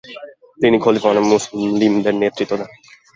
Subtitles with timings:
[0.57, 2.69] তিনি খলিফা হন এবং মুসলিমদের নেতৃত্ব দেন।